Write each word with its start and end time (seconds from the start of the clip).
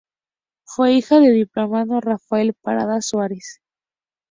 Fue 0.65 0.93
hija 0.93 1.19
del 1.19 1.35
diplomático 1.35 2.01
Rafael 2.01 2.55
Parada 2.59 3.01
Suárez. 3.03 3.61